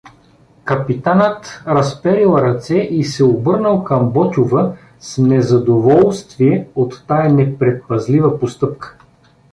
[0.63, 8.97] Капитанинът разперил ръце и се обърнал към Ботйова с незадоволствие от тая непредпазлива постъпка.